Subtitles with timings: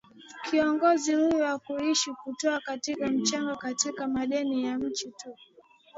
[0.43, 5.35] Kiongozi huyo hakuishia kutoa katika mchango katika medani ya mchezo tu